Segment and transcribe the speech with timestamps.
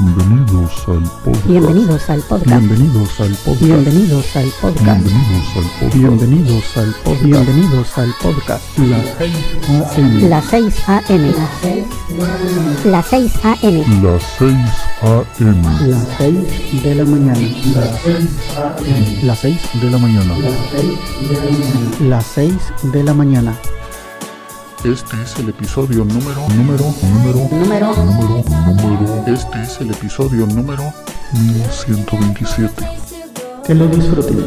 [0.00, 1.46] Bienvenidos al podcast.
[1.46, 2.62] Bienvenidos al podcast.
[2.62, 3.60] Bienvenidos al podcast.
[3.60, 5.04] Bienvenidos al podcast.
[5.04, 5.94] Bienvenidos al podcast.
[5.94, 7.22] Bienvenidos al podcast.
[7.22, 8.78] Bienvenidos al podcast.
[10.22, 11.34] Las 6 AM.
[12.86, 14.02] Las 6 AM.
[14.02, 14.56] Las 6
[15.02, 15.62] AM.
[15.90, 17.40] Las 6 de la mañana.
[19.22, 20.34] Las 6 de la mañana.
[22.00, 22.54] Las 6
[22.84, 23.54] de la mañana.
[24.84, 27.94] Este es el episodio número, número, número, Número.
[27.96, 28.44] número,
[28.76, 29.24] número.
[29.26, 30.92] Este es el episodio número
[31.32, 32.88] 1127.
[33.66, 34.46] Que lo disfruten.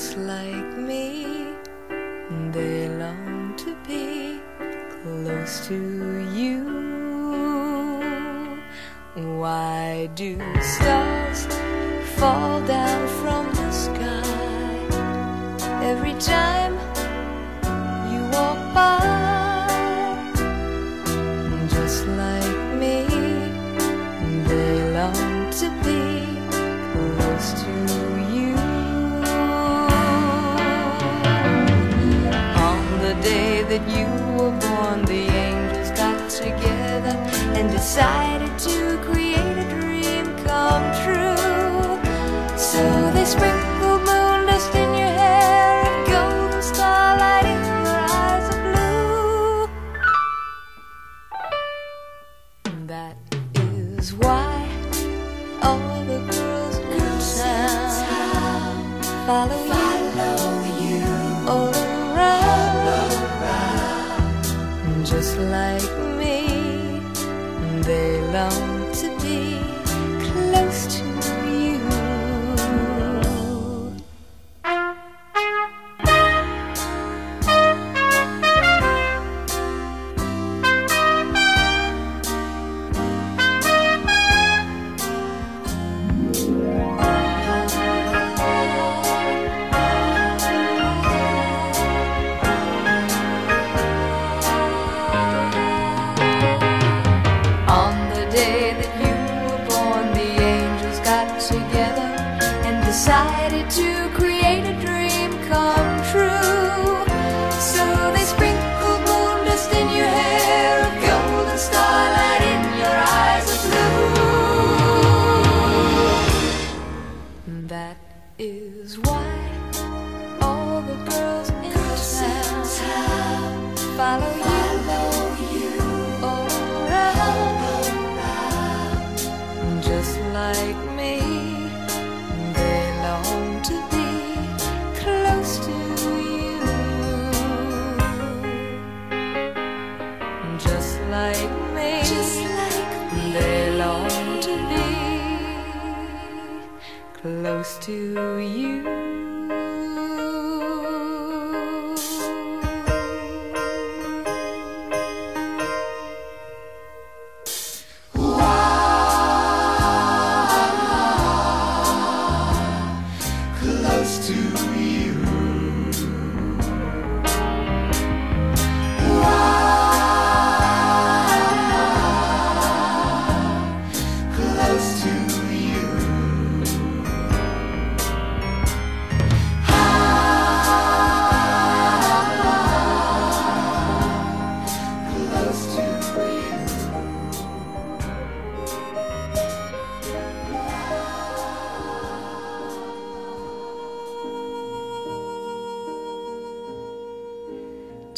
[0.00, 1.52] Just like me,
[2.52, 4.40] they long to be
[5.02, 5.76] close to
[6.32, 6.64] you.
[9.14, 11.44] Why do stars
[12.16, 14.24] fall down from the sky
[15.84, 16.59] every time?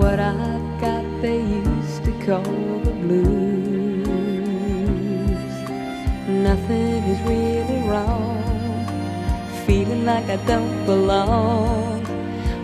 [0.00, 4.06] What I've got they used to call the blues.
[6.48, 8.42] Nothing is really wrong.
[9.66, 12.06] Feeling like I don't belong.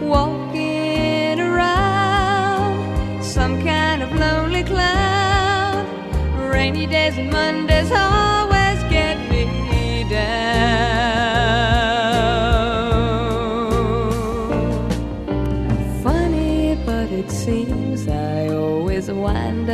[0.00, 5.86] Walking around some kind of lonely cloud.
[6.50, 8.49] Rainy days and Mondays always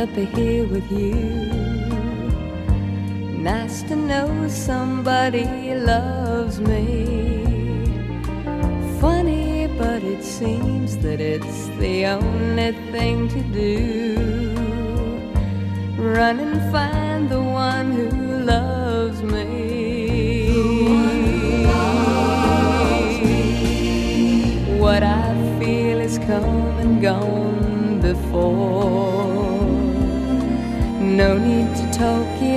[0.07, 1.13] up here with you.
[3.37, 7.43] Nice to know somebody loves me.
[8.99, 14.53] Funny, but it seems that it's the only thing to do.
[15.97, 18.16] Run and find the one who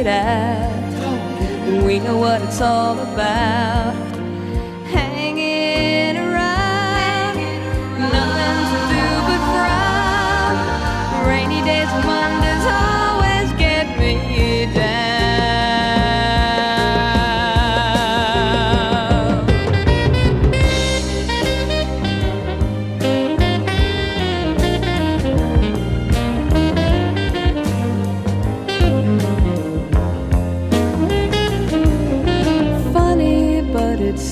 [0.00, 1.85] it out.
[1.85, 4.09] We know what it's all about.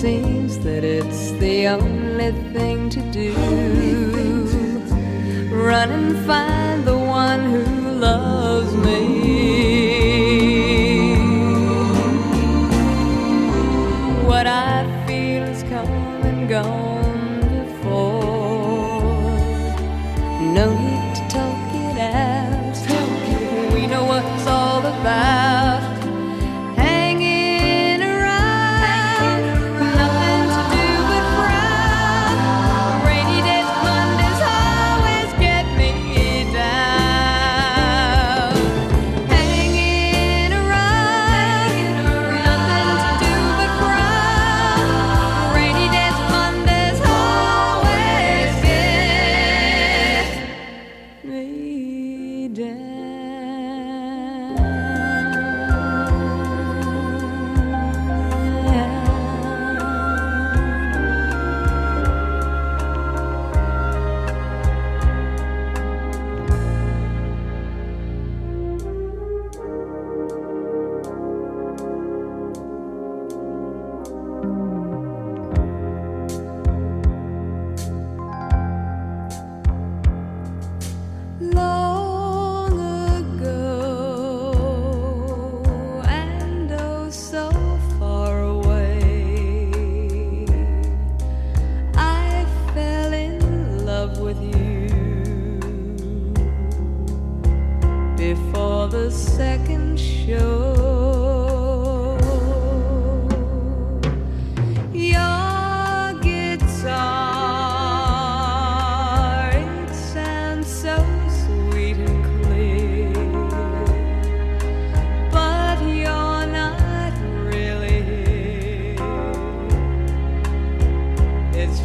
[0.01, 3.35] Seems that it's the only thing to do.
[5.51, 6.58] Run and find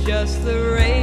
[0.06, 1.03] just the radio.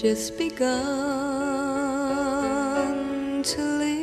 [0.00, 0.62] Just begun
[3.42, 3.98] to live.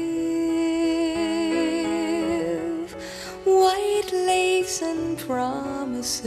[3.46, 6.26] White lakes and promises.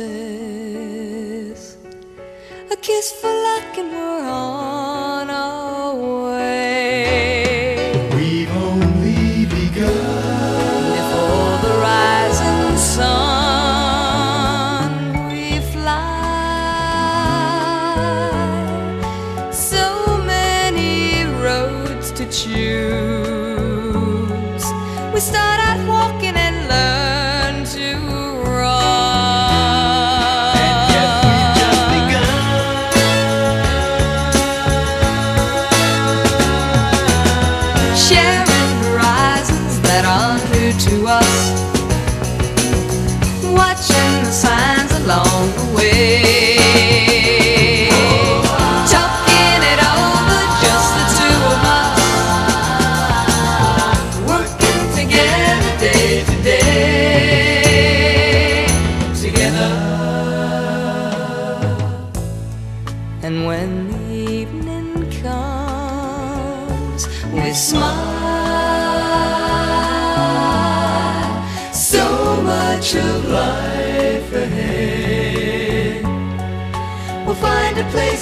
[2.71, 5.18] A kiss for luck, and we're on
[40.89, 41.63] to us,
[43.45, 46.58] watching the signs along the way.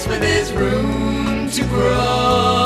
[0.07, 2.66] Where there's room to grow.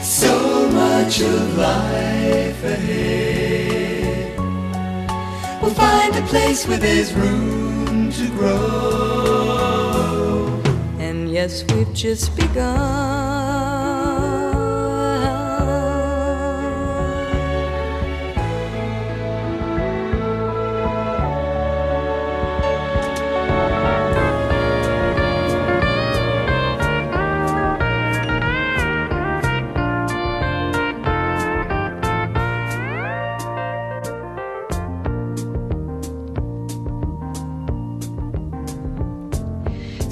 [0.03, 4.39] So much of life ahead.
[5.61, 9.57] We'll find a place where there's room to grow.
[10.99, 13.36] And yes, we've just begun.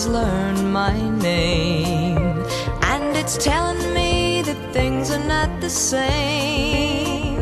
[0.00, 2.16] Has learned my name,
[2.92, 7.36] and it's telling me that things are not the same.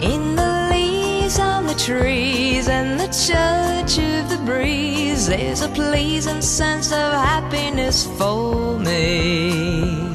[0.00, 6.42] In the leaves on the trees and the touch of the breeze, there's a pleasing
[6.42, 10.12] sense of happiness for me.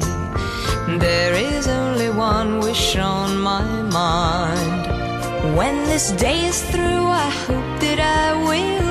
[0.98, 3.64] There is only one wish on my
[4.00, 5.56] mind.
[5.56, 8.87] When this day is through, I hope that I will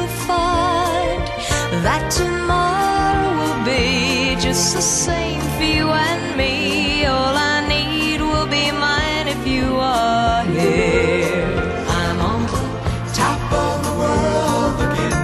[1.88, 7.06] that tomorrow will be just the same for you and me.
[7.06, 11.48] All I need will be mine if you are here.
[12.02, 12.64] I'm on the
[13.22, 15.16] top of the world looking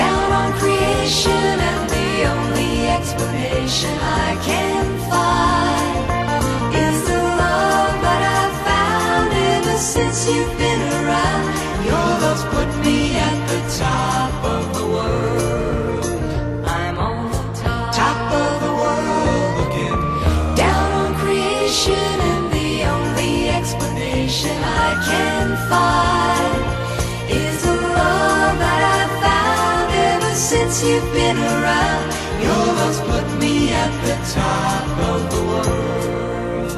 [0.00, 6.06] down on creation, and the only explanation I can find
[6.84, 10.87] is the love that I've found ever since you've been
[30.78, 32.12] since you've been around.
[32.42, 36.72] Your love's put me at the top of the world.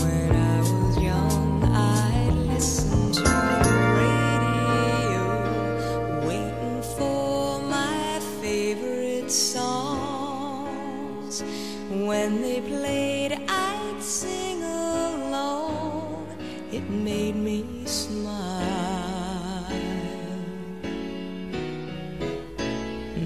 [0.00, 5.24] When I was young, I'd listen to the radio,
[6.26, 10.62] waiting for my favorite songs.
[11.90, 16.26] When they played, I'd sing along.
[16.70, 18.91] It made me smile.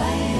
[0.00, 0.39] Looking